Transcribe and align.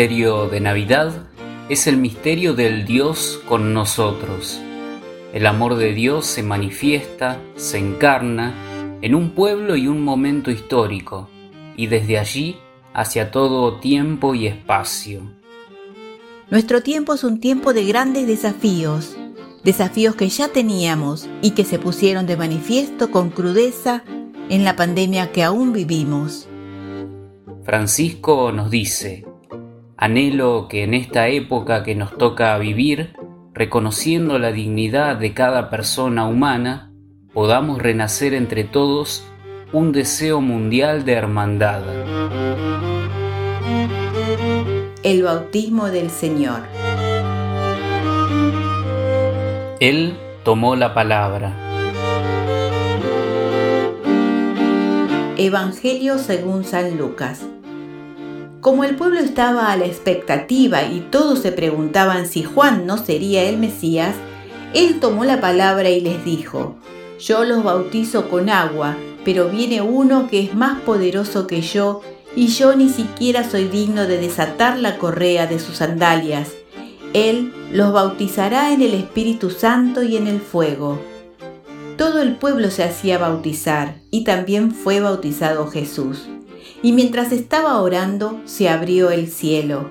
misterio 0.00 0.48
de 0.48 0.60
Navidad 0.60 1.12
es 1.68 1.86
el 1.86 1.98
misterio 1.98 2.54
del 2.54 2.86
Dios 2.86 3.38
con 3.46 3.74
nosotros. 3.74 4.58
El 5.34 5.46
amor 5.46 5.74
de 5.74 5.92
Dios 5.92 6.24
se 6.24 6.42
manifiesta, 6.42 7.38
se 7.56 7.76
encarna 7.76 8.54
en 9.02 9.14
un 9.14 9.32
pueblo 9.32 9.76
y 9.76 9.88
un 9.88 10.02
momento 10.02 10.50
histórico, 10.50 11.28
y 11.76 11.88
desde 11.88 12.18
allí 12.18 12.56
hacia 12.94 13.30
todo 13.30 13.78
tiempo 13.78 14.34
y 14.34 14.46
espacio. 14.46 15.20
Nuestro 16.48 16.82
tiempo 16.82 17.12
es 17.12 17.22
un 17.22 17.38
tiempo 17.38 17.74
de 17.74 17.84
grandes 17.84 18.26
desafíos, 18.26 19.18
desafíos 19.64 20.14
que 20.14 20.30
ya 20.30 20.48
teníamos 20.48 21.28
y 21.42 21.50
que 21.50 21.66
se 21.66 21.78
pusieron 21.78 22.24
de 22.24 22.38
manifiesto 22.38 23.10
con 23.10 23.28
crudeza 23.28 24.02
en 24.48 24.64
la 24.64 24.76
pandemia 24.76 25.30
que 25.30 25.42
aún 25.42 25.74
vivimos. 25.74 26.48
Francisco 27.66 28.50
nos 28.50 28.70
dice, 28.70 29.29
anhelo 30.00 30.66
que 30.66 30.82
en 30.82 30.94
esta 30.94 31.28
época 31.28 31.84
que 31.84 31.94
nos 31.94 32.16
toca 32.16 32.56
vivir, 32.56 33.12
reconociendo 33.52 34.38
la 34.38 34.50
dignidad 34.50 35.16
de 35.16 35.34
cada 35.34 35.68
persona 35.68 36.26
humana, 36.26 36.90
podamos 37.34 37.82
renacer 37.82 38.32
entre 38.32 38.64
todos 38.64 39.26
un 39.74 39.92
deseo 39.92 40.40
mundial 40.40 41.04
de 41.04 41.12
hermandad. 41.12 41.82
El 45.02 45.22
bautismo 45.22 45.90
del 45.90 46.08
Señor. 46.08 46.60
Él 49.80 50.16
tomó 50.44 50.76
la 50.76 50.94
palabra. 50.94 51.52
Evangelio 55.36 56.16
según 56.16 56.64
San 56.64 56.96
Lucas. 56.96 57.49
Como 58.60 58.84
el 58.84 58.94
pueblo 58.94 59.20
estaba 59.20 59.72
a 59.72 59.76
la 59.78 59.86
expectativa 59.86 60.82
y 60.82 61.00
todos 61.00 61.38
se 61.38 61.50
preguntaban 61.50 62.26
si 62.26 62.42
Juan 62.42 62.84
no 62.86 62.98
sería 62.98 63.44
el 63.44 63.56
Mesías, 63.56 64.14
él 64.74 65.00
tomó 65.00 65.24
la 65.24 65.40
palabra 65.40 65.88
y 65.88 66.02
les 66.02 66.22
dijo, 66.26 66.76
Yo 67.18 67.44
los 67.44 67.64
bautizo 67.64 68.28
con 68.28 68.50
agua, 68.50 68.98
pero 69.24 69.48
viene 69.48 69.80
uno 69.80 70.28
que 70.28 70.40
es 70.40 70.54
más 70.54 70.78
poderoso 70.80 71.46
que 71.46 71.62
yo, 71.62 72.02
y 72.36 72.48
yo 72.48 72.76
ni 72.76 72.90
siquiera 72.90 73.48
soy 73.48 73.64
digno 73.64 74.06
de 74.06 74.18
desatar 74.18 74.78
la 74.78 74.98
correa 74.98 75.46
de 75.46 75.58
sus 75.58 75.78
sandalias. 75.78 76.50
Él 77.14 77.54
los 77.72 77.94
bautizará 77.94 78.74
en 78.74 78.82
el 78.82 78.92
Espíritu 78.92 79.48
Santo 79.48 80.02
y 80.02 80.18
en 80.18 80.26
el 80.26 80.40
fuego. 80.40 81.00
Todo 81.96 82.20
el 82.20 82.36
pueblo 82.36 82.70
se 82.70 82.84
hacía 82.84 83.16
bautizar, 83.16 83.96
y 84.10 84.24
también 84.24 84.70
fue 84.72 85.00
bautizado 85.00 85.66
Jesús 85.66 86.28
y 86.82 86.92
mientras 86.92 87.32
estaba 87.32 87.80
orando 87.80 88.40
se 88.44 88.68
abrió 88.68 89.10
el 89.10 89.28
cielo, 89.28 89.90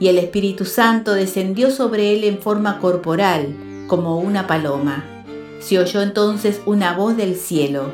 y 0.00 0.08
el 0.08 0.18
Espíritu 0.18 0.64
Santo 0.64 1.14
descendió 1.14 1.70
sobre 1.70 2.14
él 2.14 2.24
en 2.24 2.38
forma 2.38 2.78
corporal, 2.80 3.54
como 3.86 4.18
una 4.18 4.46
paloma. 4.46 5.04
Se 5.60 5.78
oyó 5.78 6.02
entonces 6.02 6.60
una 6.66 6.96
voz 6.96 7.16
del 7.16 7.36
cielo, 7.36 7.90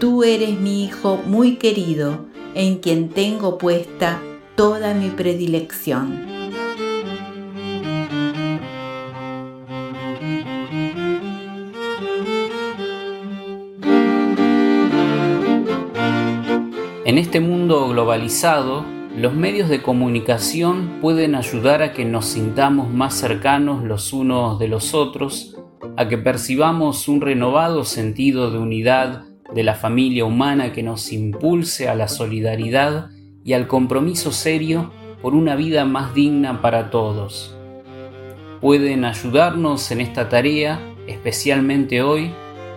Tú 0.00 0.24
eres 0.24 0.60
mi 0.60 0.84
Hijo 0.84 1.20
muy 1.24 1.56
querido, 1.56 2.26
en 2.54 2.78
quien 2.78 3.08
tengo 3.08 3.58
puesta 3.58 4.20
toda 4.56 4.92
mi 4.92 5.08
predilección. 5.08 6.34
En 17.06 17.18
este 17.18 17.38
mundo 17.38 17.53
globalizado, 17.82 18.84
los 19.16 19.34
medios 19.34 19.68
de 19.68 19.82
comunicación 19.82 20.98
pueden 21.00 21.34
ayudar 21.34 21.82
a 21.82 21.92
que 21.92 22.04
nos 22.04 22.26
sintamos 22.26 22.92
más 22.92 23.14
cercanos 23.14 23.82
los 23.82 24.12
unos 24.12 24.58
de 24.58 24.68
los 24.68 24.94
otros, 24.94 25.56
a 25.96 26.08
que 26.08 26.16
percibamos 26.16 27.08
un 27.08 27.20
renovado 27.20 27.84
sentido 27.84 28.50
de 28.50 28.58
unidad 28.58 29.24
de 29.52 29.62
la 29.64 29.74
familia 29.74 30.24
humana 30.24 30.72
que 30.72 30.82
nos 30.82 31.12
impulse 31.12 31.88
a 31.88 31.94
la 31.94 32.08
solidaridad 32.08 33.10
y 33.44 33.52
al 33.52 33.66
compromiso 33.66 34.30
serio 34.30 34.92
por 35.20 35.34
una 35.34 35.56
vida 35.56 35.84
más 35.84 36.14
digna 36.14 36.60
para 36.62 36.90
todos. 36.90 37.56
Pueden 38.60 39.04
ayudarnos 39.04 39.90
en 39.90 40.00
esta 40.00 40.28
tarea, 40.28 40.80
especialmente 41.06 42.02
hoy, 42.02 42.30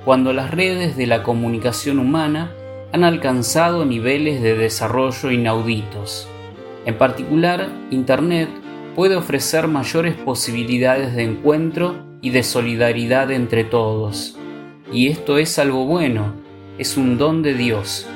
cuando 0.05 0.33
las 0.33 0.51
redes 0.51 0.97
de 0.97 1.05
la 1.05 1.23
comunicación 1.23 1.99
humana 1.99 2.51
han 2.97 3.03
alcanzado 3.03 3.85
niveles 3.85 4.41
de 4.41 4.57
desarrollo 4.57 5.29
inauditos. 5.29 6.27
En 6.83 6.97
particular, 6.97 7.69
Internet 7.91 8.49
puede 8.95 9.15
ofrecer 9.15 9.67
mayores 9.67 10.15
posibilidades 10.15 11.15
de 11.15 11.23
encuentro 11.23 12.07
y 12.23 12.31
de 12.31 12.41
solidaridad 12.41 13.29
entre 13.29 13.63
todos. 13.63 14.35
Y 14.91 15.09
esto 15.09 15.37
es 15.37 15.59
algo 15.59 15.85
bueno, 15.85 16.33
es 16.79 16.97
un 16.97 17.19
don 17.19 17.43
de 17.43 17.53
Dios. 17.53 18.07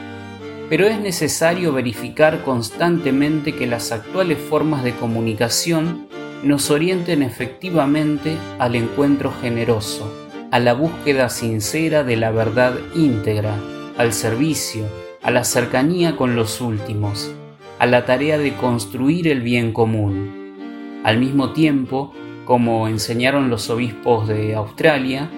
Pero 0.67 0.87
es 0.87 0.99
necesario 0.99 1.73
verificar 1.73 2.43
constantemente 2.43 3.53
que 3.53 3.67
las 3.67 3.91
actuales 3.91 4.39
formas 4.39 4.83
de 4.83 4.95
comunicación 4.95 6.07
nos 6.41 6.71
orienten 6.71 7.21
efectivamente 7.21 8.35
al 8.57 8.73
encuentro 8.73 9.31
generoso, 9.43 10.11
a 10.49 10.57
la 10.57 10.73
búsqueda 10.73 11.29
sincera 11.29 12.03
de 12.03 12.17
la 12.17 12.31
verdad 12.31 12.73
íntegra, 12.95 13.59
al 14.01 14.13
servicio, 14.13 14.87
a 15.21 15.29
la 15.29 15.43
cercanía 15.43 16.17
con 16.17 16.35
los 16.35 16.59
últimos, 16.59 17.31
a 17.77 17.85
la 17.85 18.03
tarea 18.05 18.39
de 18.39 18.55
construir 18.55 19.27
el 19.27 19.41
bien 19.41 19.73
común. 19.73 21.01
Al 21.03 21.19
mismo 21.19 21.53
tiempo, 21.53 22.11
como 22.45 22.87
enseñaron 22.87 23.51
los 23.51 23.69
obispos 23.69 24.27
de 24.27 24.55
Australia, 24.55 25.29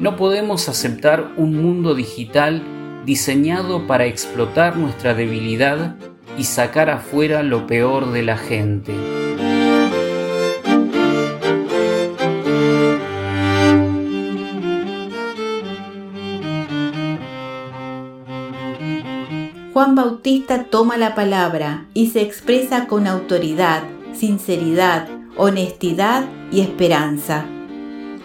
no 0.00 0.16
podemos 0.16 0.66
aceptar 0.70 1.32
un 1.36 1.62
mundo 1.62 1.94
digital 1.94 2.62
diseñado 3.04 3.86
para 3.86 4.06
explotar 4.06 4.78
nuestra 4.78 5.12
debilidad 5.12 5.96
y 6.38 6.44
sacar 6.44 6.88
afuera 6.88 7.42
lo 7.42 7.66
peor 7.66 8.12
de 8.12 8.22
la 8.22 8.38
gente. 8.38 8.94
Juan 19.86 19.94
Bautista 19.94 20.64
toma 20.64 20.96
la 20.96 21.14
palabra 21.14 21.86
y 21.94 22.08
se 22.08 22.20
expresa 22.20 22.88
con 22.88 23.06
autoridad, 23.06 23.84
sinceridad, 24.14 25.08
honestidad 25.36 26.28
y 26.50 26.60
esperanza. 26.60 27.46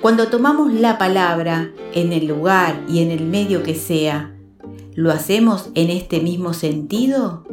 Cuando 0.02 0.30
tomamos 0.30 0.74
la 0.74 0.98
palabra 0.98 1.70
en 1.94 2.14
el 2.14 2.26
lugar 2.26 2.82
y 2.90 3.04
en 3.04 3.12
el 3.12 3.28
medio 3.28 3.62
que 3.62 3.76
sea, 3.76 4.34
¿lo 4.96 5.12
hacemos 5.12 5.70
en 5.76 5.92
este 5.92 6.20
mismo 6.20 6.56
sentido? 6.56 7.44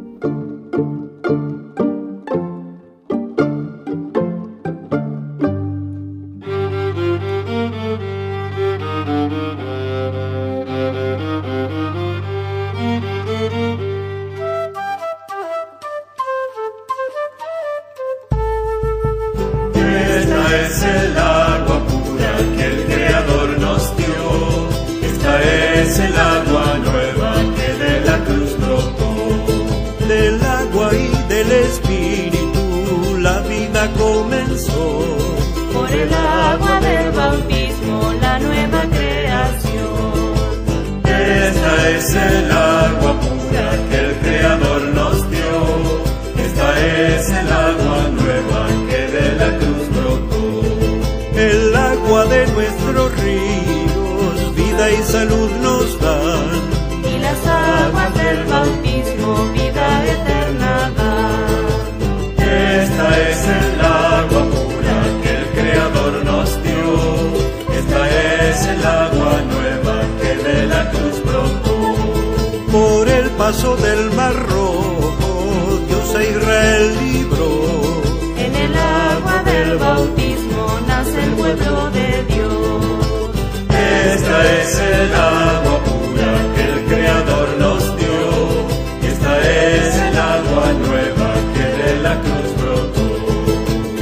El 35.91 36.13
agua 36.13 36.79
del 36.79 37.11
bautismo 37.11 38.13
la 38.21 38.39
nueva 38.39 38.81
creación. 38.95 40.33
Esta 41.03 41.89
es 41.89 42.13
el 42.13 42.51
agua 42.51 43.13
pura 43.19 43.67
que 43.89 43.97
el 44.05 44.15
Creador 44.23 44.81
nos 44.93 45.29
dio. 45.31 45.57
Esta 46.45 46.79
es 46.79 47.29
el 47.29 47.51
agua 47.51 47.99
nueva 48.21 48.67
que 48.89 49.01
de 49.15 49.35
la 49.35 49.57
cruz 49.57 49.89
el 51.39 51.73
agua 51.73 52.25
de 52.25 52.47
nuestros 52.47 53.17
ríos, 53.21 54.55
vida 54.55 54.91
y 54.91 55.03
salud 55.03 55.49
paso 73.49 73.75
del 73.77 74.11
mar 74.11 74.35
rojo, 74.47 75.79
Dios 75.87 76.15
a 76.15 76.23
Israel 76.23 76.85
libró. 77.03 77.51
En 78.45 78.53
el 78.65 78.73
agua 78.77 79.41
del 79.43 79.75
bautismo 79.79 80.65
nace 80.87 81.23
el 81.23 81.31
pueblo 81.31 81.89
de 81.89 82.09
Dios. 82.33 83.31
Esta 84.13 84.37
es 84.59 84.79
el 84.79 85.11
agua 85.15 85.77
pura 85.89 86.31
que 86.53 86.63
el 86.73 86.79
Creador 86.89 87.49
nos 87.57 87.81
dio, 87.97 88.21
y 89.01 89.05
esta 89.13 89.33
es 89.41 89.95
el 90.07 90.17
agua 90.35 90.65
nueva 90.87 91.29
que 91.55 91.67
de 91.81 91.91
la 92.05 92.15
cruz 92.25 92.49
brotó. 92.61 93.07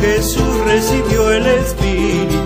Jesús 0.02 0.54
recibió 0.66 1.32
el 1.32 1.46
Espíritu 1.62 2.37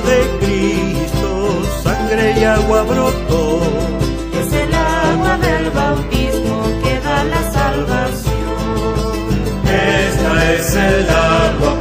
de 0.00 0.38
Cristo, 0.40 1.62
sangre 1.82 2.38
y 2.38 2.44
agua 2.44 2.82
brotó. 2.82 3.60
Es 4.40 4.52
el 4.52 4.74
agua 4.74 5.38
del 5.38 5.70
bautismo 5.70 6.62
que 6.82 7.00
da 7.00 7.24
la 7.24 7.50
salvación. 7.50 8.34
Esta 9.64 10.52
es 10.54 10.74
el 10.74 11.08
agua 11.10 11.77